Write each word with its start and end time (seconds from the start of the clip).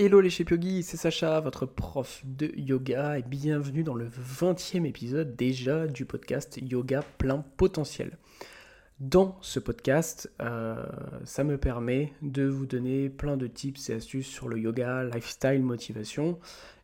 Hello 0.00 0.20
les 0.20 0.30
Yogi, 0.30 0.84
c'est 0.84 0.96
Sacha, 0.96 1.40
votre 1.40 1.66
prof 1.66 2.22
de 2.24 2.52
yoga, 2.56 3.18
et 3.18 3.22
bienvenue 3.22 3.82
dans 3.82 3.96
le 3.96 4.08
20e 4.08 4.84
épisode 4.84 5.34
déjà 5.34 5.88
du 5.88 6.04
podcast 6.04 6.56
Yoga 6.62 7.02
plein 7.18 7.44
potentiel. 7.56 8.16
Dans 9.00 9.36
ce 9.40 9.58
podcast, 9.58 10.30
euh, 10.40 10.86
ça 11.24 11.42
me 11.42 11.58
permet 11.58 12.12
de 12.22 12.44
vous 12.44 12.66
donner 12.66 13.08
plein 13.08 13.36
de 13.36 13.48
tips 13.48 13.90
et 13.90 13.94
astuces 13.94 14.28
sur 14.28 14.48
le 14.48 14.60
yoga, 14.60 15.02
lifestyle, 15.02 15.64
motivation, 15.64 16.38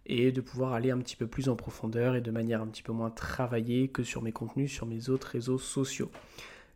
et 0.06 0.32
de 0.32 0.40
pouvoir 0.40 0.72
aller 0.72 0.90
un 0.90 0.98
petit 0.98 1.14
peu 1.14 1.28
plus 1.28 1.48
en 1.48 1.54
profondeur 1.54 2.16
et 2.16 2.20
de 2.20 2.32
manière 2.32 2.62
un 2.62 2.66
petit 2.66 2.82
peu 2.82 2.92
moins 2.92 3.10
travaillée 3.10 3.86
que 3.86 4.02
sur 4.02 4.22
mes 4.22 4.32
contenus 4.32 4.72
sur 4.72 4.86
mes 4.86 5.08
autres 5.08 5.28
réseaux 5.28 5.58
sociaux. 5.58 6.10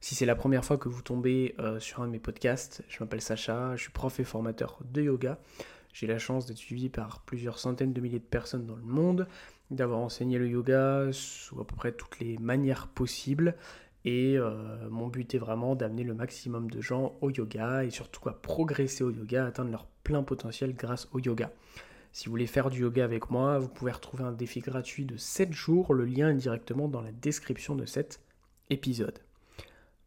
Si 0.00 0.14
c'est 0.14 0.26
la 0.26 0.36
première 0.36 0.64
fois 0.64 0.78
que 0.78 0.88
vous 0.88 1.02
tombez 1.02 1.56
euh, 1.58 1.80
sur 1.80 2.00
un 2.00 2.06
de 2.06 2.12
mes 2.12 2.20
podcasts, 2.20 2.84
je 2.88 2.98
m'appelle 3.00 3.22
Sacha, 3.22 3.74
je 3.74 3.82
suis 3.82 3.90
prof 3.90 4.20
et 4.20 4.24
formateur 4.24 4.78
de 4.84 5.02
yoga. 5.02 5.40
J'ai 5.92 6.06
la 6.06 6.18
chance 6.18 6.46
d'être 6.46 6.58
suivi 6.58 6.88
par 6.88 7.20
plusieurs 7.22 7.58
centaines 7.58 7.92
de 7.92 8.00
milliers 8.00 8.18
de 8.18 8.24
personnes 8.24 8.66
dans 8.66 8.76
le 8.76 8.82
monde, 8.82 9.26
d'avoir 9.70 10.00
enseigné 10.00 10.38
le 10.38 10.48
yoga 10.48 11.08
sous 11.12 11.60
à 11.60 11.66
peu 11.66 11.74
près 11.74 11.92
toutes 11.92 12.18
les 12.20 12.38
manières 12.38 12.88
possibles. 12.88 13.54
Et 14.04 14.38
euh, 14.38 14.88
mon 14.90 15.08
but 15.08 15.34
est 15.34 15.38
vraiment 15.38 15.74
d'amener 15.74 16.04
le 16.04 16.14
maximum 16.14 16.70
de 16.70 16.80
gens 16.80 17.16
au 17.20 17.30
yoga 17.30 17.84
et 17.84 17.90
surtout 17.90 18.28
à 18.28 18.32
progresser 18.32 19.02
au 19.04 19.10
yoga, 19.10 19.44
atteindre 19.44 19.70
leur 19.70 19.86
plein 20.04 20.22
potentiel 20.22 20.74
grâce 20.74 21.08
au 21.12 21.18
yoga. 21.18 21.50
Si 22.12 22.26
vous 22.26 22.30
voulez 22.30 22.46
faire 22.46 22.70
du 22.70 22.80
yoga 22.80 23.04
avec 23.04 23.30
moi, 23.30 23.58
vous 23.58 23.68
pouvez 23.68 23.92
retrouver 23.92 24.24
un 24.24 24.32
défi 24.32 24.60
gratuit 24.60 25.04
de 25.04 25.16
7 25.16 25.52
jours. 25.52 25.92
Le 25.94 26.04
lien 26.04 26.30
est 26.30 26.36
directement 26.36 26.88
dans 26.88 27.02
la 27.02 27.12
description 27.12 27.74
de 27.74 27.84
cet 27.84 28.20
épisode. 28.70 29.18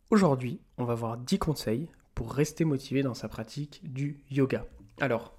Aujourd'hui, 0.10 0.60
on 0.78 0.84
va 0.84 0.96
voir 0.96 1.18
10 1.18 1.40
conseils 1.40 1.90
pour 2.16 2.34
rester 2.34 2.66
motivé 2.66 3.04
dans 3.04 3.14
sa 3.14 3.28
pratique 3.28 3.82
du 3.84 4.18
yoga. 4.30 4.66
Alors, 5.00 5.38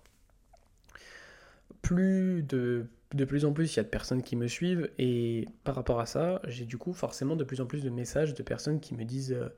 plus 1.83 2.43
de, 2.43 2.87
plus 3.27 3.45
en 3.45 3.53
plus, 3.53 3.75
il 3.75 3.77
y 3.77 3.81
a 3.81 3.83
de 3.83 3.89
personnes 3.89 4.23
qui 4.23 4.37
me 4.37 4.47
suivent 4.47 4.91
et 4.99 5.47
par 5.65 5.75
rapport 5.75 6.01
à 6.01 6.07
ça, 6.07 6.41
j'ai 6.47 6.65
du 6.65 6.79
coup 6.79 6.93
forcément 6.93 7.37
de 7.37 7.45
plus 7.45 7.61
en 7.61 7.67
plus 7.67 7.83
de 7.83 7.91
messages 7.91 8.35
de 8.35 8.43
personnes 8.43 8.81
qui 8.81 8.95
me 8.95 9.05
disent 9.05 9.33
euh, 9.33 9.49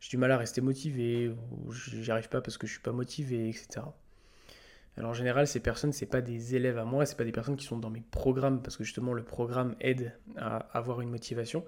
j'ai 0.00 0.10
du 0.10 0.16
mal 0.16 0.30
à 0.32 0.38
rester 0.38 0.60
motivé 0.60 1.28
ou 1.28 1.72
j'y 1.72 2.10
arrive 2.10 2.28
pas 2.28 2.40
parce 2.40 2.58
que 2.58 2.66
je 2.66 2.72
suis 2.72 2.82
pas 2.82 2.92
motivé, 2.92 3.48
etc. 3.48 3.86
Alors 4.96 5.10
en 5.10 5.14
général, 5.14 5.46
ces 5.46 5.60
personnes, 5.60 5.92
c'est 5.92 6.06
pas 6.06 6.20
des 6.20 6.54
élèves 6.54 6.78
à 6.78 6.84
moi, 6.84 7.06
c'est 7.06 7.16
pas 7.16 7.24
des 7.24 7.32
personnes 7.32 7.56
qui 7.56 7.64
sont 7.64 7.78
dans 7.78 7.90
mes 7.90 8.02
programmes 8.10 8.62
parce 8.62 8.76
que 8.76 8.84
justement 8.84 9.12
le 9.12 9.22
programme 9.22 9.74
aide 9.80 10.12
à 10.36 10.58
avoir 10.76 11.00
une 11.00 11.10
motivation 11.10 11.64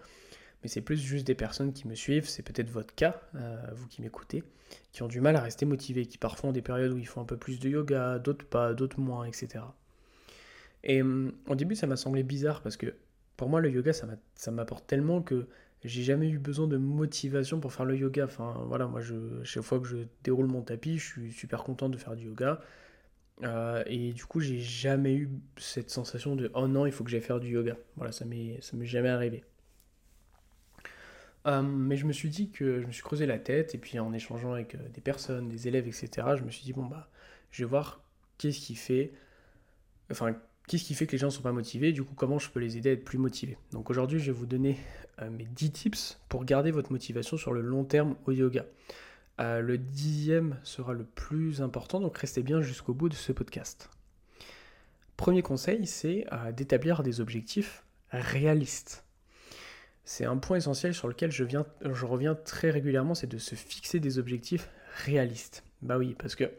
mais 0.63 0.69
c'est 0.69 0.81
plus 0.81 0.97
juste 0.97 1.27
des 1.27 1.35
personnes 1.35 1.73
qui 1.73 1.89
me 1.89 1.95
suivent, 1.95 2.29
c'est 2.29 2.43
peut-être 2.43 2.71
votre 2.71 2.95
cas, 2.95 3.21
euh, 3.35 3.57
vous 3.75 3.89
qui 3.89 4.01
m'écoutez, 4.01 4.45
qui 4.93 5.03
ont 5.03 5.09
du 5.09 5.21
mal 5.21 5.37
à 5.37 5.41
rester 5.41 5.67
motivés, 5.67 6.07
qui 6.07 6.19
parfois 6.19 6.51
ont 6.51 6.53
des 6.53 6.63
périodes 6.63 6.93
où 6.93 6.99
ils 6.99 7.07
font 7.07 7.21
un 7.21 7.25
peu 7.25 7.37
plus 7.37 7.59
de 7.59 7.69
yoga, 7.69 8.19
d'autres 8.19 8.47
pas, 8.47 8.73
d'autres 8.73 9.01
moins, 9.01 9.25
etc. 9.25 9.65
Et 10.85 11.03
hum, 11.03 11.33
au 11.49 11.55
début, 11.55 11.75
ça 11.75 11.87
m'a 11.87 11.97
semblé 11.97 12.23
bizarre 12.23 12.63
parce 12.63 12.77
que 12.77 12.95
pour 13.37 13.49
moi, 13.49 13.61
le 13.61 13.71
yoga, 13.71 13.93
ça 13.93 14.51
m'apporte 14.51 14.87
tellement 14.87 15.23
que 15.23 15.47
j'ai 15.85 16.03
jamais 16.03 16.29
eu 16.29 16.39
besoin 16.39 16.67
de 16.67 16.77
motivation 16.77 17.61
pour 17.61 17.73
faire 17.73 17.87
le 17.87 17.97
yoga. 17.97 18.25
Enfin, 18.25 18.63
voilà, 18.67 18.87
moi, 18.87 19.01
je, 19.01 19.43
chaque 19.43 19.65
fois 19.65 19.81
que 19.81 19.87
je 19.87 19.99
déroule 20.23 20.47
mon 20.47 20.63
tapis, 20.63 20.99
je 20.99 21.05
suis 21.05 21.33
super 21.33 21.65
content 21.65 21.89
de 21.89 21.97
faire 21.97 22.15
du 22.15 22.27
yoga. 22.27 22.61
Euh, 23.43 23.83
et 23.87 24.13
du 24.13 24.25
coup, 24.25 24.41
j'ai 24.41 24.61
jamais 24.61 25.15
eu 25.15 25.31
cette 25.57 25.91
sensation 25.91 26.37
de 26.37 26.51
oh 26.55 26.69
non, 26.69 26.87
il 26.87 26.93
faut 26.93 27.03
que 27.05 27.11
j'aille 27.11 27.21
faire 27.21 27.41
du 27.41 27.49
yoga. 27.49 27.77
Voilà, 27.97 28.13
ça 28.13 28.25
m'est 28.25 28.61
jamais 28.83 29.09
arrivé. 29.09 29.45
Euh, 31.47 31.63
mais 31.63 31.97
je 31.97 32.07
me 32.07 32.13
suis 32.13 32.29
dit 32.29 32.51
que 32.51 32.81
je 32.81 32.87
me 32.87 32.93
suis 32.93 33.03
creusé 33.03 33.27
la 33.27 33.39
tête 33.39 33.75
et 33.75 33.79
puis 33.79 33.99
en 33.99 34.13
échangeant 34.13 34.53
avec 34.53 34.77
euh, 34.77 34.89
des 34.91 35.01
personnes, 35.01 35.49
des 35.49 35.67
élèves, 35.67 35.89
etc., 35.89 36.09
je 36.37 36.45
me 36.45 36.51
suis 36.51 36.63
dit 36.65 36.73
bon 36.73 36.85
bah 36.85 37.11
je 37.51 37.65
vais 37.65 37.69
voir 37.69 38.01
qu'est-ce 38.39 38.61
qui 38.61 38.77
fait, 38.77 39.13
enfin 40.11 40.37
qu'est-ce 40.67 40.85
qui 40.85 40.95
fait 40.95 41.07
que 41.07 41.13
les 41.13 41.19
gens 41.19 41.27
ne 41.29 41.33
sont 41.33 41.43
pas 41.43 41.53
motivés, 41.53 41.93
du 41.93 42.03
coup 42.03 42.15
comment 42.15 42.39
je 42.39 42.51
peux 42.51 42.61
les 42.61 42.77
aider 42.77 42.91
à 42.91 42.93
être 42.93 43.05
plus 43.05 43.19
motivés. 43.19 43.57
Donc 43.73 43.91
aujourd'hui 43.91 44.19
je 44.19 44.27
vais 44.27 44.39
vous 44.39 44.47
donner 44.47 44.79
euh, 45.21 45.31
mes 45.31 45.45
10 45.45 45.71
tips 45.73 46.21
pour 46.29 46.45
garder 46.45 46.71
votre 46.71 46.93
motivation 46.93 47.37
sur 47.37 47.53
le 47.53 47.61
long 47.61 47.85
terme 47.85 48.17
au 48.27 48.33
yoga. 48.33 48.65
le 49.39 49.77
dixième 49.77 50.59
sera 50.63 50.93
le 50.93 51.05
plus 51.05 51.63
important, 51.63 52.01
donc 52.01 52.17
restez 52.19 52.43
bien 52.43 52.61
jusqu'au 52.63 52.95
bout 52.95 53.09
de 53.09 53.15
ce 53.15 53.33
podcast. 53.33 53.91
Premier 55.17 55.43
conseil, 55.43 55.87
c'est 55.87 56.27
d'établir 56.57 57.03
des 57.03 57.21
objectifs 57.21 57.85
réalistes. 58.11 59.05
C'est 60.05 60.25
un 60.25 60.37
point 60.37 60.57
essentiel 60.57 60.95
sur 60.95 61.09
lequel 61.09 61.31
je 61.31 62.05
reviens 62.05 62.35
très 62.35 62.71
régulièrement, 62.71 63.15
c'est 63.15 63.29
de 63.29 63.39
se 63.39 63.55
fixer 63.55 64.01
des 64.01 64.19
objectifs 64.19 64.69
réalistes. 65.05 65.65
Bah 65.81 65.97
oui, 65.97 66.15
parce 66.19 66.35
que 66.35 66.51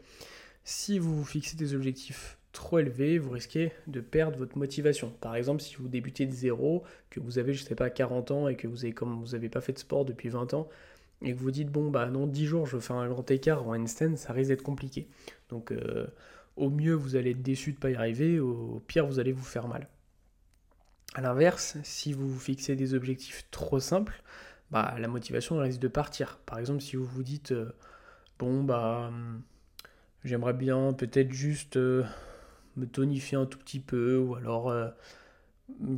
si 0.64 0.98
vous 0.98 1.14
vous 1.14 1.24
fixez 1.24 1.56
des 1.56 1.74
objectifs 1.74 2.38
trop 2.54 2.78
élevés, 2.78 3.18
vous 3.18 3.30
risquez 3.30 3.72
de 3.86 4.00
perdre 4.00 4.38
votre 4.38 4.56
motivation. 4.56 5.10
Par 5.20 5.36
exemple, 5.36 5.60
si 5.60 5.76
vous 5.76 5.88
débutez 5.88 6.24
de 6.24 6.32
zéro, 6.32 6.84
que 7.10 7.20
vous 7.20 7.38
avez, 7.38 7.52
je 7.52 7.62
sais 7.62 7.74
pas, 7.74 7.90
40 7.90 8.30
ans 8.30 8.48
et 8.48 8.56
que 8.56 8.66
vous 8.66 8.84
avez, 8.84 8.94
comme 8.94 9.22
vous 9.22 9.32
n'avez 9.32 9.50
pas 9.50 9.60
fait 9.60 9.74
de 9.74 9.78
sport 9.78 10.04
depuis 10.04 10.30
20 10.30 10.54
ans, 10.54 10.68
et 11.22 11.34
que 11.34 11.38
vous 11.38 11.50
dites, 11.50 11.70
bon, 11.70 11.90
bah 11.90 12.06
non, 12.06 12.26
10 12.26 12.46
jours, 12.46 12.66
je 12.66 12.78
fais 12.78 12.92
un 12.92 13.08
grand 13.08 13.30
écart 13.30 13.66
en 13.66 13.74
handstand, 13.74 14.16
ça 14.16 14.32
risque 14.32 14.48
d'être 14.48 14.62
compliqué. 14.62 15.08
Donc, 15.50 15.72
euh, 15.72 16.06
au 16.56 16.70
mieux, 16.70 16.94
vous 16.94 17.16
allez 17.16 17.30
être 17.30 17.42
déçu 17.42 17.72
de 17.72 17.76
ne 17.76 17.80
pas 17.80 17.90
y 17.90 17.94
arriver, 17.94 18.40
au 18.40 18.82
pire, 18.86 19.06
vous 19.06 19.18
allez 19.18 19.32
vous 19.32 19.44
faire 19.44 19.68
mal. 19.68 19.88
A 21.14 21.20
l'inverse, 21.20 21.76
si 21.82 22.12
vous 22.12 22.28
vous 22.28 22.40
fixez 22.40 22.76
des 22.76 22.94
objectifs 22.94 23.46
trop 23.50 23.80
simples, 23.80 24.22
bah, 24.70 24.94
la 24.98 25.08
motivation 25.08 25.58
risque 25.58 25.80
de 25.80 25.88
partir. 25.88 26.38
Par 26.46 26.58
exemple, 26.58 26.80
si 26.80 26.96
vous 26.96 27.04
vous 27.04 27.22
dites, 27.22 27.52
euh, 27.52 27.72
bon, 28.38 28.64
bah, 28.64 29.06
hum, 29.08 29.42
j'aimerais 30.24 30.54
bien 30.54 30.92
peut-être 30.92 31.32
juste 31.32 31.76
euh, 31.76 32.04
me 32.76 32.86
tonifier 32.86 33.36
un 33.36 33.46
tout 33.46 33.58
petit 33.58 33.80
peu, 33.80 34.18
ou 34.18 34.34
alors 34.34 34.70
euh, 34.70 34.88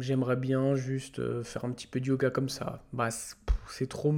j'aimerais 0.01 0.37
bien 0.37 0.75
juste 0.75 1.43
faire 1.43 1.65
un 1.65 1.73
petit 1.73 1.87
peu 1.87 2.01
de 2.01 2.07
yoga 2.07 2.31
comme 2.31 2.49
ça. 2.49 2.85
Bah, 2.93 3.09
c'est 3.69 3.89
trop, 3.89 4.15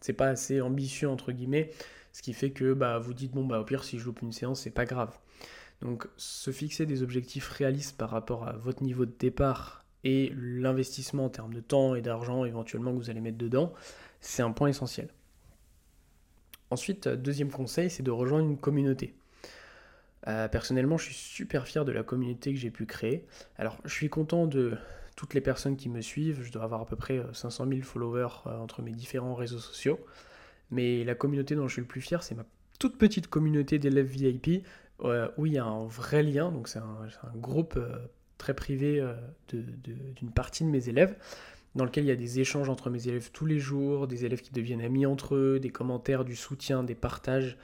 c'est 0.00 0.12
pas 0.12 0.28
assez 0.28 0.60
ambitieux 0.60 1.08
entre 1.08 1.32
guillemets, 1.32 1.70
ce 2.12 2.22
qui 2.22 2.32
fait 2.32 2.50
que 2.50 2.72
bah, 2.72 2.98
vous 2.98 3.14
dites, 3.14 3.32
bon, 3.32 3.44
bah, 3.44 3.60
au 3.60 3.64
pire, 3.64 3.84
si 3.84 3.98
je 3.98 4.04
loupe 4.04 4.22
une 4.22 4.32
séance, 4.32 4.60
c'est 4.62 4.70
pas 4.70 4.84
grave. 4.84 5.18
Donc 5.82 6.08
se 6.16 6.50
fixer 6.50 6.86
des 6.86 7.02
objectifs 7.02 7.48
réalistes 7.48 7.96
par 7.96 8.10
rapport 8.10 8.48
à 8.48 8.52
votre 8.52 8.82
niveau 8.82 9.04
de 9.04 9.12
départ 9.18 9.84
et 10.04 10.32
l'investissement 10.36 11.26
en 11.26 11.28
termes 11.28 11.52
de 11.52 11.60
temps 11.60 11.94
et 11.94 12.00
d'argent 12.00 12.44
éventuellement 12.44 12.92
que 12.92 12.98
vous 12.98 13.10
allez 13.10 13.20
mettre 13.20 13.38
dedans, 13.38 13.72
c'est 14.20 14.42
un 14.42 14.52
point 14.52 14.68
essentiel. 14.68 15.08
Ensuite, 16.70 17.08
deuxième 17.08 17.50
conseil, 17.50 17.90
c'est 17.90 18.02
de 18.02 18.10
rejoindre 18.10 18.48
une 18.48 18.58
communauté. 18.58 19.14
Euh, 20.28 20.48
personnellement, 20.48 20.98
je 20.98 21.04
suis 21.04 21.14
super 21.14 21.66
fier 21.66 21.84
de 21.84 21.92
la 21.92 22.02
communauté 22.02 22.52
que 22.52 22.58
j'ai 22.58 22.70
pu 22.70 22.86
créer. 22.86 23.26
Alors, 23.56 23.78
je 23.84 23.92
suis 23.92 24.08
content 24.08 24.46
de 24.46 24.76
toutes 25.14 25.34
les 25.34 25.40
personnes 25.40 25.76
qui 25.76 25.88
me 25.88 26.00
suivent. 26.00 26.42
Je 26.42 26.52
dois 26.52 26.64
avoir 26.64 26.80
à 26.80 26.86
peu 26.86 26.96
près 26.96 27.22
500 27.32 27.66
000 27.68 27.82
followers 27.82 28.28
euh, 28.46 28.58
entre 28.58 28.82
mes 28.82 28.92
différents 28.92 29.34
réseaux 29.34 29.58
sociaux. 29.58 29.98
Mais 30.70 31.04
la 31.04 31.14
communauté 31.14 31.54
dont 31.54 31.68
je 31.68 31.74
suis 31.74 31.82
le 31.82 31.88
plus 31.88 32.00
fier, 32.00 32.22
c'est 32.22 32.34
ma 32.34 32.44
toute 32.78 32.98
petite 32.98 33.28
communauté 33.28 33.78
d'élèves 33.78 34.06
VIP 34.06 34.64
où 35.36 35.46
il 35.46 35.52
y 35.52 35.58
a 35.58 35.64
un 35.64 35.86
vrai 35.86 36.22
lien, 36.22 36.50
donc 36.50 36.68
c'est 36.68 36.78
un, 36.78 37.36
groupe 37.36 37.74
euh, 37.76 37.96
très 38.38 38.54
privé 38.54 39.00
euh, 39.00 39.14
d'une 39.52 40.30
partie 40.30 40.64
de 40.64 40.68
mes 40.68 40.88
élèves, 40.88 41.16
dans 41.74 41.84
lequel 41.84 42.04
il 42.04 42.08
y 42.08 42.12
a 42.12 42.16
des 42.16 42.40
échanges 42.40 42.68
entre 42.68 42.90
mes 42.90 43.08
élèves 43.08 43.30
tous 43.32 43.46
les 43.46 43.58
jours, 43.58 44.06
des 44.06 44.24
élèves 44.24 44.40
qui 44.40 44.52
deviennent 44.52 44.80
amis 44.80 45.06
entre 45.06 45.34
eux, 45.34 45.60
des 45.60 45.70
commentaires, 45.70 46.24
du 46.24 46.36
soutien, 46.36 46.82
des 46.82 46.94
partages. 46.94 47.58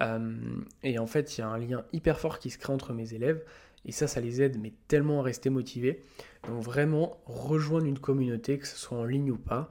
Euh, 0.00 0.36
et 0.82 0.98
en 0.98 1.06
fait, 1.06 1.36
il 1.36 1.40
y 1.40 1.44
a 1.44 1.48
un 1.48 1.58
lien 1.58 1.84
hyper 1.92 2.18
fort 2.18 2.38
qui 2.38 2.50
se 2.50 2.58
crée 2.58 2.72
entre 2.72 2.92
mes 2.92 3.14
élèves. 3.14 3.42
Et 3.86 3.92
ça, 3.92 4.06
ça 4.06 4.20
les 4.20 4.40
aide, 4.40 4.58
mais 4.60 4.72
tellement 4.88 5.20
à 5.20 5.22
rester 5.22 5.50
motivés. 5.50 6.02
Donc 6.48 6.62
vraiment, 6.62 7.18
rejoindre 7.26 7.86
une 7.86 7.98
communauté, 7.98 8.58
que 8.58 8.66
ce 8.66 8.76
soit 8.76 8.96
en 8.96 9.04
ligne 9.04 9.30
ou 9.30 9.36
pas, 9.36 9.68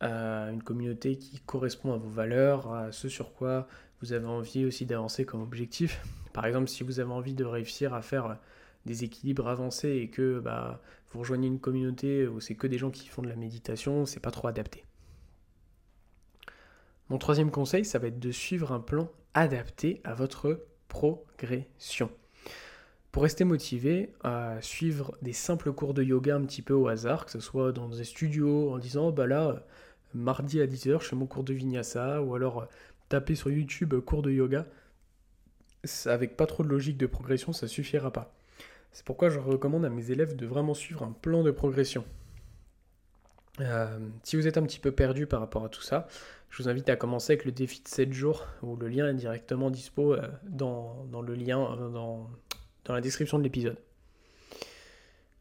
une 0.00 0.62
communauté 0.62 1.16
qui 1.16 1.40
correspond 1.40 1.92
à 1.92 1.96
vos 1.96 2.08
valeurs, 2.08 2.72
à 2.72 2.92
ce 2.92 3.08
sur 3.08 3.32
quoi 3.34 3.66
vous 4.00 4.12
avez 4.12 4.26
envie 4.26 4.64
aussi 4.64 4.86
d'avancer 4.86 5.24
comme 5.24 5.42
objectif. 5.42 6.00
Par 6.32 6.46
exemple, 6.46 6.68
si 6.68 6.84
vous 6.84 7.00
avez 7.00 7.10
envie 7.10 7.34
de 7.34 7.44
réussir 7.44 7.94
à 7.94 8.02
faire 8.02 8.38
des 8.86 9.04
équilibres 9.04 9.48
avancés 9.48 9.96
et 9.96 10.08
que 10.08 10.38
bah, 10.38 10.80
vous 11.10 11.18
rejoignez 11.20 11.48
une 11.48 11.58
communauté 11.58 12.26
où 12.26 12.40
c'est 12.40 12.54
que 12.54 12.66
des 12.66 12.78
gens 12.78 12.90
qui 12.90 13.08
font 13.08 13.22
de 13.22 13.28
la 13.28 13.36
méditation, 13.36 14.06
c'est 14.06 14.20
pas 14.20 14.30
trop 14.30 14.48
adapté. 14.48 14.84
Mon 17.10 17.16
troisième 17.16 17.50
conseil, 17.50 17.84
ça 17.86 17.98
va 17.98 18.08
être 18.08 18.18
de 18.18 18.30
suivre 18.30 18.72
un 18.72 18.80
plan 18.80 19.10
adapté 19.32 20.00
à 20.04 20.14
votre 20.14 20.66
progression. 20.88 22.10
Pour 23.12 23.22
rester 23.22 23.44
motivé, 23.44 24.12
à 24.22 24.60
suivre 24.60 25.16
des 25.22 25.32
simples 25.32 25.72
cours 25.72 25.94
de 25.94 26.02
yoga 26.02 26.36
un 26.36 26.42
petit 26.42 26.60
peu 26.60 26.74
au 26.74 26.88
hasard, 26.88 27.24
que 27.24 27.30
ce 27.30 27.40
soit 27.40 27.72
dans 27.72 27.88
des 27.88 28.04
studios 28.04 28.70
en 28.70 28.78
disant 28.78 29.10
bah 29.10 29.26
là, 29.26 29.64
mardi 30.12 30.60
à 30.60 30.66
10h, 30.66 31.00
je 31.02 31.08
fais 31.08 31.16
mon 31.16 31.26
cours 31.26 31.44
de 31.44 31.54
vinyasa, 31.54 32.22
ou 32.22 32.34
alors 32.34 32.68
taper 33.08 33.34
sur 33.34 33.50
YouTube 33.50 33.94
cours 34.00 34.20
de 34.20 34.30
yoga, 34.30 34.66
avec 36.04 36.36
pas 36.36 36.46
trop 36.46 36.62
de 36.62 36.68
logique 36.68 36.98
de 36.98 37.06
progression, 37.06 37.54
ça 37.54 37.68
suffira 37.68 38.12
pas. 38.12 38.34
C'est 38.92 39.04
pourquoi 39.04 39.30
je 39.30 39.38
recommande 39.38 39.84
à 39.84 39.90
mes 39.90 40.10
élèves 40.10 40.36
de 40.36 40.46
vraiment 40.46 40.74
suivre 40.74 41.02
un 41.02 41.12
plan 41.12 41.42
de 41.42 41.50
progression. 41.50 42.04
Euh, 43.60 43.98
si 44.22 44.36
vous 44.36 44.46
êtes 44.46 44.56
un 44.56 44.62
petit 44.62 44.78
peu 44.78 44.92
perdu 44.92 45.26
par 45.26 45.40
rapport 45.40 45.64
à 45.64 45.68
tout 45.68 45.82
ça, 45.82 46.06
je 46.50 46.62
vous 46.62 46.68
invite 46.68 46.88
à 46.88 46.96
commencer 46.96 47.32
avec 47.32 47.44
le 47.44 47.52
défi 47.52 47.82
de 47.82 47.88
7 47.88 48.12
jours, 48.12 48.46
où 48.62 48.76
le 48.76 48.88
lien 48.88 49.08
est 49.08 49.14
directement 49.14 49.70
dispo 49.70 50.14
euh, 50.14 50.28
dans, 50.44 51.06
le 51.22 51.34
lien, 51.34 51.60
euh, 51.60 51.88
dans, 51.88 52.28
la 52.88 53.00
description 53.00 53.38
de 53.38 53.42
l'épisode. 53.42 53.76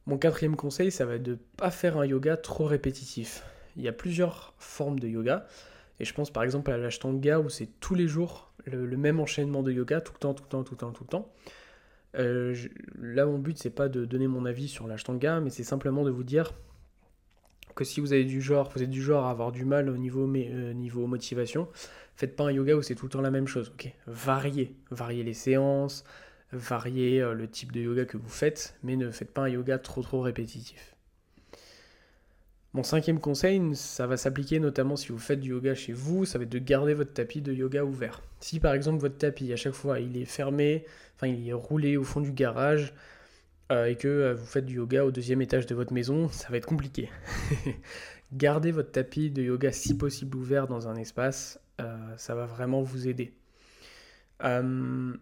Mon 0.05 0.17
quatrième 0.17 0.55
conseil, 0.55 0.91
ça 0.91 1.05
va 1.05 1.15
être 1.15 1.23
de 1.23 1.31
ne 1.31 1.37
pas 1.57 1.71
faire 1.71 1.97
un 1.97 2.05
yoga 2.05 2.37
trop 2.37 2.65
répétitif. 2.65 3.43
Il 3.75 3.83
y 3.83 3.87
a 3.87 3.93
plusieurs 3.93 4.53
formes 4.57 4.99
de 4.99 5.07
yoga. 5.07 5.45
Et 5.99 6.05
je 6.05 6.13
pense 6.13 6.31
par 6.31 6.43
exemple 6.43 6.71
à 6.71 6.77
l'ashtanga 6.77 7.39
où 7.39 7.49
c'est 7.49 7.69
tous 7.79 7.95
les 7.95 8.07
jours 8.07 8.53
le, 8.65 8.85
même 8.97 9.19
enchaînement 9.19 9.63
de 9.63 9.71
yoga, 9.71 9.99
tout 9.99 10.13
le 10.13 10.19
temps, 10.19 10.33
tout 10.33 10.43
le 10.43 10.49
temps, 10.49 10.63
tout 10.63 10.73
le 10.75 10.77
temps, 10.77 10.91
tout 10.91 11.03
le 11.03 11.09
temps. 11.09 11.33
Là, 12.13 13.25
mon 13.25 13.39
but, 13.39 13.57
c'est 13.57 13.69
pas 13.69 13.89
de 13.89 14.05
donner 14.05 14.27
mon 14.27 14.45
avis 14.45 14.67
sur 14.67 14.87
l'ashtanga, 14.87 15.39
mais 15.39 15.49
c'est 15.49 15.63
simplement 15.63 16.03
de 16.03 16.11
vous 16.11 16.23
dire 16.23 16.53
que 17.77 17.85
si 17.85 18.01
vous 18.01 18.11
avez 18.11 18.25
du 18.25 18.41
genre, 18.41 18.69
vous 18.75 18.83
êtes 18.83 18.89
du 18.89 19.01
genre 19.01 19.25
à 19.25 19.31
avoir 19.31 19.53
du 19.53 19.63
mal 19.63 19.89
au 19.89 19.97
niveau, 19.97 20.27
euh, 20.27 20.73
niveau 20.73 21.07
motivation, 21.07 21.69
faites 22.15 22.35
pas 22.35 22.45
un 22.45 22.51
yoga 22.51 22.75
où 22.75 22.81
c'est 22.81 22.95
tout 22.95 23.05
le 23.05 23.11
temps 23.11 23.21
la 23.21 23.31
même 23.31 23.47
chose. 23.47 23.71
Variez, 24.07 24.75
variez 24.91 25.23
les 25.23 25.33
séances, 25.33 26.03
variez 26.51 27.21
euh, 27.21 27.33
le 27.33 27.47
type 27.47 27.71
de 27.71 27.79
yoga 27.79 28.05
que 28.05 28.17
vous 28.17 28.29
faites, 28.29 28.75
mais 28.83 28.95
ne 28.97 29.11
faites 29.11 29.31
pas 29.31 29.43
un 29.43 29.49
yoga 29.49 29.77
trop 29.77 30.01
trop 30.01 30.21
répétitif. 30.21 30.95
Mon 32.73 32.83
cinquième 32.83 33.19
conseil, 33.19 33.61
ça 33.75 34.07
va 34.07 34.17
s'appliquer 34.17 34.59
notamment 34.59 34.95
si 34.95 35.09
vous 35.09 35.19
faites 35.19 35.39
du 35.39 35.51
yoga 35.51 35.73
chez 35.73 35.93
vous, 35.93 36.25
ça 36.25 36.37
va 36.37 36.43
être 36.43 36.49
de 36.49 36.59
garder 36.59 36.93
votre 36.93 37.13
tapis 37.13 37.41
de 37.41 37.53
yoga 37.53 37.85
ouvert. 37.85 38.21
Si 38.39 38.59
par 38.59 38.73
exemple 38.73 38.99
votre 38.99 39.17
tapis 39.17 39.53
à 39.53 39.55
chaque 39.55 39.73
fois 39.73 39.99
il 39.99 40.17
est 40.17 40.25
fermé, 40.25 40.83
enfin 41.15 41.27
il 41.27 41.47
est 41.47 41.53
roulé 41.53 41.95
au 41.95 42.03
fond 42.03 42.21
du 42.21 42.31
garage 42.31 42.93
et 43.69 43.95
que 43.95 44.07
euh, 44.07 44.33
vous 44.33 44.45
faites 44.45 44.65
du 44.65 44.75
yoga 44.75 45.05
au 45.05 45.11
deuxième 45.11 45.41
étage 45.41 45.65
de 45.65 45.75
votre 45.75 45.93
maison, 45.93 46.29
ça 46.31 46.49
va 46.49 46.57
être 46.57 46.65
compliqué. 46.65 47.09
Gardez 48.33 48.71
votre 48.71 48.91
tapis 48.91 49.31
de 49.31 49.41
yoga 49.41 49.71
si 49.71 49.97
possible 49.97 50.37
ouvert 50.37 50.67
dans 50.67 50.87
un 50.87 50.95
espace, 50.95 51.59
euh, 51.79 51.95
ça 52.17 52.35
va 52.35 52.45
vraiment 52.45 52.81
vous 52.81 53.07
aider. 53.07 53.33
je 54.41 55.17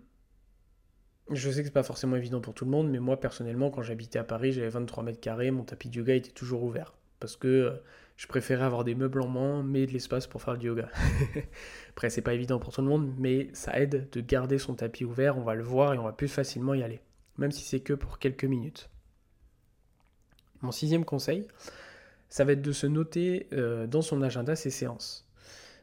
sais 1.34 1.60
que 1.60 1.68
c'est 1.68 1.72
pas 1.72 1.84
forcément 1.84 2.16
évident 2.16 2.42
pour 2.42 2.54
tout 2.54 2.66
le 2.66 2.72
monde, 2.72 2.90
mais 2.90 3.00
moi 3.00 3.20
personnellement, 3.20 3.70
quand 3.70 3.84
j'habitais 3.84 4.20
à 4.20 4.24
Paris, 4.24 4.54
j'avais 4.54 4.70
23 4.70 5.04
mètres 5.04 5.20
carrés, 5.20 5.52
mon 5.52 5.64
tapis 5.64 5.90
de 5.90 5.98
yoga 5.98 6.16
était 6.16 6.32
toujours 6.32 6.64
ouvert 6.64 6.94
parce 7.20 7.38
que 7.38 7.48
euh, 7.48 7.72
je 8.18 8.28
préférais 8.28 8.64
avoir 8.66 8.84
des 8.84 8.96
meubles 8.96 9.22
en 9.22 9.28
moins, 9.28 9.64
mais 9.64 9.86
de 9.86 9.92
l'espace 9.92 10.28
pour 10.28 10.42
faire 10.42 10.58
du 10.58 10.68
yoga. 10.68 10.90
Après, 11.90 12.10
c'est 12.10 12.22
pas 12.22 12.34
évident 12.34 12.60
pour 12.60 12.74
tout 12.74 12.82
le 12.82 12.88
monde, 12.88 13.14
mais 13.18 13.50
ça 13.54 13.80
aide 13.80 14.10
de 14.12 14.22
garder 14.22 14.58
son 14.58 14.76
tapis 14.76 15.06
ouvert, 15.06 15.38
on 15.38 15.42
va 15.42 15.56
le 15.56 15.64
voir 15.64 15.94
et 15.94 15.98
on 15.98 16.04
va 16.04 16.14
plus 16.14 16.28
facilement 16.28 16.74
y 16.74 16.84
aller, 16.84 17.02
même 17.38 17.52
si 17.52 17.64
c'est 17.64 17.80
que 17.80 17.94
pour 17.94 18.20
quelques 18.20 18.46
minutes. 18.46 18.90
Mon 20.62 20.72
sixième 20.72 21.06
conseil, 21.06 21.48
ça 22.30 22.44
va 22.44 22.54
être 22.54 22.62
de 22.62 22.72
se 22.72 22.88
noter 22.88 23.48
euh, 23.54 23.88
dans 23.88 24.02
son 24.02 24.22
agenda 24.22 24.56
ses 24.56 24.70
séances. 24.70 25.26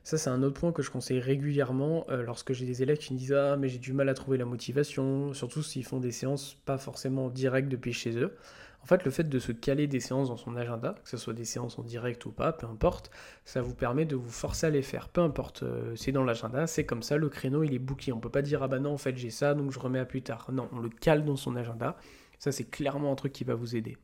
Ça, 0.05 0.19
c'est 0.19 0.31
un 0.31 0.43
autre 0.43 0.59
point 0.59 0.73
que 0.73 0.83
je 0.83 0.91
conseille 0.91 1.21
régulièrement 1.21 2.05
euh, 2.09 2.23
lorsque 2.23 2.53
j'ai 2.53 2.67
des 2.67 2.83
élèves 2.83 2.99
qui 2.99 3.15
me 3.15 3.19
disent 3.19 3.33
Ah, 3.33 3.57
mais 3.57 3.69
j'ai 3.69 3.79
du 3.79 3.93
mal 3.93 4.09
à 4.09 4.15
trouver 4.15 4.37
la 4.37 4.45
motivation, 4.45 5.33
surtout 5.33 5.63
s'ils 5.63 5.85
font 5.85 6.01
des 6.01 6.11
séances 6.11 6.57
pas 6.65 6.79
forcément 6.79 7.31
directes 7.31 7.69
depuis 7.69 7.93
chez 7.93 8.17
eux. 8.19 8.37
En 8.83 8.87
fait, 8.87 9.05
le 9.05 9.11
fait 9.13 9.29
de 9.29 9.39
se 9.39 9.53
caler 9.53 9.87
des 9.87 10.01
séances 10.01 10.29
dans 10.29 10.37
son 10.37 10.57
agenda, 10.57 10.97
que 11.05 11.09
ce 11.09 11.17
soit 11.17 11.35
des 11.35 11.45
séances 11.45 11.79
en 11.79 11.83
direct 11.83 12.27
ou 12.27 12.33
pas, 12.33 12.53
peu 12.53 12.67
importe, 12.67 13.13
ça 13.45 13.63
vous 13.63 13.75
permet 13.75 14.05
de 14.05 14.17
vous 14.17 14.31
forcer 14.31 14.67
à 14.67 14.71
les 14.71 14.83
faire. 14.83 15.09
Peu 15.09 15.21
importe, 15.21 15.63
euh, 15.63 15.95
c'est 15.95 16.11
dans 16.11 16.25
l'agenda, 16.25 16.67
c'est 16.67 16.85
comme 16.85 17.03
ça, 17.03 17.17
le 17.17 17.29
créneau 17.29 17.63
il 17.63 17.75
est 17.75 17.79
booké. 17.79 18.13
On 18.13 18.19
peut 18.19 18.29
pas 18.29 18.43
dire 18.43 18.63
ah 18.63 18.69
bah 18.69 18.81
non, 18.81 18.95
en 18.95 18.99
fait 18.99 19.17
j'ai 19.17 19.31
ça, 19.31 19.55
donc 19.55 19.71
je 19.71 19.79
remets 19.79 20.01
à 20.01 20.05
plus 20.05 20.23
tard. 20.23 20.51
Non, 20.53 20.69
on 20.73 20.81
le 20.81 20.89
cale 20.89 21.25
dans 21.25 21.37
son 21.37 21.55
agenda. 21.55 21.97
Ça, 22.41 22.51
c'est 22.51 22.69
clairement 22.69 23.13
un 23.13 23.15
truc 23.15 23.33
qui 23.33 23.45
va 23.45 23.55
vous 23.55 23.77
aider. 23.77 23.97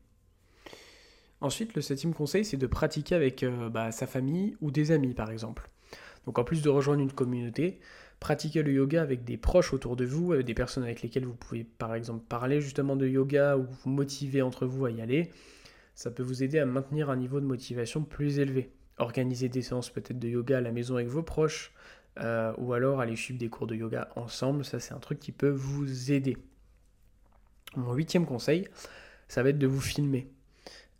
Ensuite, 1.41 1.75
le 1.75 1.81
septième 1.81 2.13
conseil, 2.13 2.45
c'est 2.45 2.55
de 2.55 2.67
pratiquer 2.67 3.15
avec 3.15 3.43
euh, 3.43 3.69
bah, 3.69 3.91
sa 3.91 4.07
famille 4.07 4.55
ou 4.61 4.71
des 4.71 4.91
amis, 4.91 5.13
par 5.13 5.29
exemple. 5.29 5.69
Donc 6.25 6.39
en 6.39 6.43
plus 6.43 6.61
de 6.61 6.69
rejoindre 6.69 7.01
une 7.01 7.11
communauté, 7.11 7.79
pratiquer 8.19 8.63
le 8.63 8.71
yoga 8.71 9.01
avec 9.01 9.23
des 9.23 9.37
proches 9.37 9.73
autour 9.73 9.95
de 9.95 10.05
vous, 10.05 10.33
avec 10.33 10.45
des 10.45 10.53
personnes 10.53 10.83
avec 10.83 11.01
lesquelles 11.01 11.25
vous 11.25 11.35
pouvez 11.35 11.63
par 11.63 11.95
exemple 11.95 12.23
parler 12.27 12.61
justement 12.61 12.95
de 12.95 13.07
yoga 13.07 13.57
ou 13.57 13.63
vous 13.63 13.89
motiver 13.89 14.41
entre 14.41 14.65
vous 14.65 14.85
à 14.85 14.91
y 14.91 15.01
aller, 15.01 15.31
ça 15.95 16.11
peut 16.11 16.23
vous 16.23 16.43
aider 16.43 16.59
à 16.59 16.65
maintenir 16.65 17.09
un 17.09 17.15
niveau 17.15 17.39
de 17.39 17.45
motivation 17.45 18.03
plus 18.03 18.39
élevé. 18.39 18.71
Organiser 18.97 19.47
des 19.47 19.61
séances 19.61 19.89
peut-être 19.89 20.19
de 20.19 20.27
yoga 20.27 20.57
à 20.57 20.61
la 20.61 20.71
maison 20.71 20.95
avec 20.95 21.07
vos 21.07 21.23
proches, 21.23 21.71
euh, 22.19 22.53
ou 22.57 22.73
alors 22.73 22.99
aller 22.99 23.15
suivre 23.15 23.39
des 23.39 23.49
cours 23.49 23.67
de 23.67 23.75
yoga 23.75 24.09
ensemble, 24.15 24.65
ça 24.65 24.79
c'est 24.79 24.93
un 24.93 24.99
truc 24.99 25.19
qui 25.19 25.31
peut 25.31 25.49
vous 25.49 26.11
aider. 26.11 26.37
Mon 27.75 27.93
huitième 27.93 28.25
conseil, 28.25 28.67
ça 29.27 29.43
va 29.43 29.49
être 29.49 29.59
de 29.59 29.67
vous 29.67 29.79
filmer. 29.79 30.27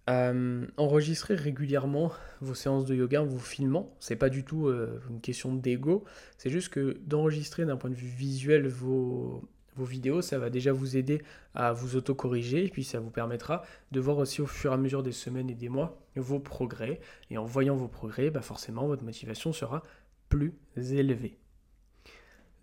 Euh, 0.10 0.66
enregistrez 0.78 1.36
régulièrement 1.36 2.12
vos 2.42 2.56
séances 2.56 2.86
de 2.86 2.96
yoga 2.96 3.22
en 3.22 3.26
vous 3.26 3.40
filmant. 3.40 3.96
C'est 4.00 4.16
pas 4.16 4.30
du 4.30 4.44
tout 4.44 4.68
euh, 4.68 5.00
une 5.10 5.22
question 5.22 5.54
d'ego. 5.54 6.04
C'est 6.38 6.50
juste 6.50 6.70
que 6.70 6.98
d'enregistrer 7.06 7.66
d'un 7.66 7.78
point 7.78 7.92
de 7.92 7.96
vue 7.96 8.08
visuel 8.08 8.68
vos, 8.68 9.44
vos 9.76 9.86
vidéos, 9.86 10.22
ça 10.22 10.40
va 10.40 10.50
déjà 10.50 10.72
vous 10.72 10.98
aider 10.98 11.22
à 11.54 11.74
vous 11.74 11.96
autocorriger 11.96 12.66
et 12.66 12.70
puis 12.70 12.84
ça 12.84 13.00
vous 13.00 13.12
permettra 13.12 13.64
de 13.92 14.00
voir 14.00 14.18
aussi 14.18 14.42
au 14.42 14.48
fur 14.48 14.72
et 14.72 14.74
à 14.74 14.78
mesure 14.78 15.04
des 15.04 15.12
semaines 15.12 15.50
et 15.50 15.56
des 15.56 15.70
mois 15.70 16.02
vos 16.16 16.40
progrès. 16.40 17.00
Et 17.30 17.38
en 17.38 17.46
voyant 17.46 17.76
vos 17.76 17.88
progrès, 17.88 18.30
bah 18.30 18.42
forcément 18.42 18.88
votre 18.88 19.04
motivation 19.04 19.54
sera 19.54 19.84
plus 20.28 20.54
élevée. 20.76 21.38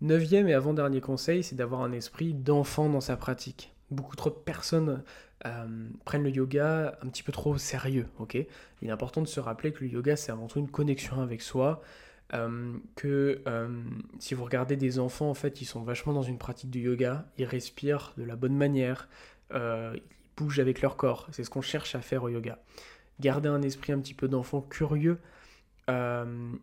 Neuvième 0.01 0.47
et 0.47 0.53
avant-dernier 0.53 1.01
conseil, 1.01 1.43
c'est 1.43 1.55
d'avoir 1.55 1.81
un 1.81 1.91
esprit 1.91 2.33
d'enfant 2.33 2.87
dans 2.87 3.01
sa 3.01 3.17
pratique. 3.17 3.73
Beaucoup 3.89 4.15
trop 4.15 4.29
de 4.29 4.35
personnes 4.35 5.01
euh, 5.45 5.89
prennent 6.03 6.23
le 6.23 6.31
yoga 6.31 6.97
un 7.03 7.07
petit 7.09 7.21
peu 7.21 7.31
trop 7.31 7.51
au 7.51 7.57
sérieux, 7.59 8.07
ok? 8.17 8.35
Il 8.81 8.87
est 8.87 8.91
important 8.91 9.21
de 9.21 9.27
se 9.27 9.39
rappeler 9.39 9.71
que 9.71 9.83
le 9.83 9.91
yoga, 9.91 10.15
c'est 10.15 10.31
avant 10.31 10.47
tout 10.47 10.59
une 10.59 10.69
connexion 10.69 11.21
avec 11.21 11.43
soi, 11.43 11.83
euh, 12.33 12.73
que 12.95 13.41
euh, 13.47 13.83
si 14.19 14.33
vous 14.33 14.43
regardez 14.43 14.75
des 14.75 14.97
enfants, 14.97 15.29
en 15.29 15.35
fait, 15.35 15.61
ils 15.61 15.65
sont 15.65 15.83
vachement 15.83 16.13
dans 16.13 16.23
une 16.23 16.39
pratique 16.39 16.71
de 16.71 16.79
yoga, 16.79 17.25
ils 17.37 17.45
respirent 17.45 18.13
de 18.17 18.23
la 18.23 18.35
bonne 18.35 18.55
manière, 18.55 19.07
ils 19.53 20.01
bougent 20.35 20.59
avec 20.59 20.81
leur 20.81 20.97
corps, 20.97 21.27
c'est 21.31 21.43
ce 21.43 21.51
qu'on 21.51 21.61
cherche 21.61 21.93
à 21.93 22.01
faire 22.01 22.23
au 22.23 22.29
yoga. 22.29 22.59
Gardez 23.19 23.49
un 23.49 23.61
esprit 23.61 23.93
un 23.93 23.99
petit 23.99 24.15
peu 24.15 24.27
d'enfant 24.27 24.61
curieux, 24.61 25.19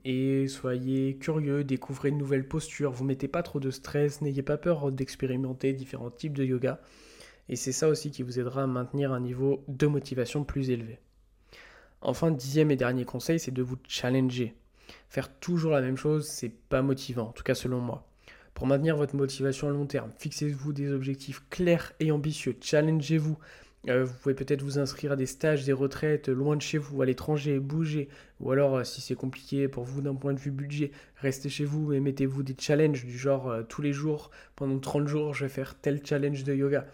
et 0.05 0.49
soyez 0.49 1.17
curieux, 1.17 1.65
découvrez 1.65 2.11
de 2.11 2.17
nouvelles 2.17 2.47
postures, 2.47 2.91
vous 2.91 3.05
mettez 3.05 3.29
pas 3.29 3.43
trop 3.43 3.61
de 3.61 3.71
stress, 3.71 4.21
n'ayez 4.21 4.43
pas 4.43 4.59
peur 4.59 4.91
d'expérimenter 4.91 5.73
différents 5.73 6.11
types 6.11 6.37
de 6.37 6.45
yoga. 6.45 6.81
Et 7.49 7.57
c'est 7.57 7.73
ça 7.73 7.89
aussi 7.89 8.11
qui 8.11 8.23
vous 8.23 8.39
aidera 8.39 8.63
à 8.63 8.67
maintenir 8.67 9.13
un 9.13 9.21
niveau 9.21 9.63
de 9.69 9.87
motivation 9.87 10.45
plus 10.45 10.71
élevé. 10.71 10.99
Enfin, 12.01 12.31
dixième 12.31 12.71
et 12.71 12.77
dernier 12.77 13.05
conseil, 13.05 13.39
c'est 13.39 13.51
de 13.51 13.63
vous 13.63 13.79
challenger. 13.89 14.55
Faire 15.09 15.33
toujours 15.39 15.73
la 15.73 15.81
même 15.81 15.97
chose, 15.97 16.27
c'est 16.27 16.53
pas 16.69 16.83
motivant, 16.83 17.29
en 17.29 17.33
tout 17.33 17.45
cas 17.45 17.55
selon 17.55 17.81
moi. 17.81 18.07
Pour 18.53 18.67
maintenir 18.67 18.97
votre 18.97 19.17
motivation 19.17 19.69
à 19.69 19.71
long 19.71 19.87
terme, 19.87 20.11
fixez-vous 20.19 20.73
des 20.73 20.93
objectifs 20.93 21.43
clairs 21.51 21.93
et 22.01 22.13
ambitieux, 22.13 22.57
challengez-vous. 22.61 23.37
Euh, 23.89 24.05
vous 24.05 24.15
pouvez 24.15 24.35
peut-être 24.35 24.63
vous 24.63 24.79
inscrire 24.79 25.13
à 25.13 25.17
des 25.17 25.27
stages, 25.27 25.65
des 25.65 25.73
retraites 25.73 26.29
loin 26.29 26.57
de 26.57 26.63
chez 26.63 26.79
vous, 26.79 27.03
à 27.03 27.07
l'étranger, 27.07 27.59
bouger. 27.59 28.09
Ou 28.41 28.51
alors, 28.51 28.77
euh, 28.77 28.85
si 28.85 29.01
c'est 29.01 29.15
compliqué 29.15 29.69
pour 29.69 29.85
vous 29.85 30.01
d'un 30.01 30.15
point 30.15 30.33
de 30.33 30.39
vue 30.39 30.51
budget, 30.51 30.91
restez 31.17 31.51
chez 31.51 31.65
vous 31.65 31.93
et 31.93 32.01
mettez-vous 32.01 32.43
des 32.43 32.57
challenges 32.59 33.05
du 33.05 33.19
genre 33.19 33.51
euh, 33.51 33.63
tous 33.63 33.83
les 33.83 33.93
jours, 33.93 34.31
pendant 34.57 34.79
30 34.79 35.07
jours, 35.07 35.35
je 35.35 35.45
vais 35.45 35.51
faire 35.51 35.75
tel 35.75 36.05
challenge 36.05 36.45
de 36.45 36.55
yoga. 36.55 36.87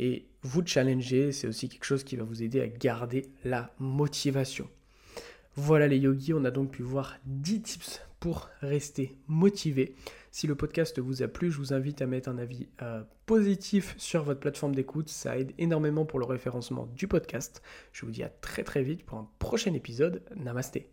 Et 0.00 0.24
vous 0.42 0.66
challenger, 0.66 1.30
c'est 1.30 1.46
aussi 1.46 1.68
quelque 1.68 1.84
chose 1.84 2.04
qui 2.04 2.16
va 2.16 2.24
vous 2.24 2.42
aider 2.42 2.62
à 2.62 2.66
garder 2.66 3.26
la 3.44 3.74
motivation. 3.78 4.66
Voilà 5.56 5.86
les 5.88 5.98
yogis, 5.98 6.32
on 6.32 6.44
a 6.46 6.50
donc 6.50 6.70
pu 6.70 6.82
voir 6.82 7.18
10 7.26 7.62
tips 7.62 8.00
pour 8.18 8.48
rester 8.62 9.18
motivé. 9.26 9.94
Si 10.30 10.46
le 10.46 10.54
podcast 10.54 10.98
vous 10.98 11.22
a 11.22 11.28
plu, 11.28 11.50
je 11.50 11.58
vous 11.58 11.74
invite 11.74 12.00
à 12.00 12.06
mettre 12.06 12.30
un 12.30 12.38
avis 12.38 12.66
euh, 12.80 13.02
positif 13.26 13.94
sur 13.98 14.22
votre 14.22 14.40
plateforme 14.40 14.74
d'écoute. 14.74 15.10
Ça 15.10 15.38
aide 15.38 15.52
énormément 15.58 16.06
pour 16.06 16.18
le 16.18 16.24
référencement 16.24 16.86
du 16.96 17.06
podcast. 17.06 17.62
Je 17.92 18.06
vous 18.06 18.12
dis 18.12 18.22
à 18.22 18.30
très 18.30 18.62
très 18.62 18.82
vite 18.82 19.04
pour 19.04 19.18
un 19.18 19.28
prochain 19.38 19.74
épisode. 19.74 20.22
Namasté. 20.34 20.90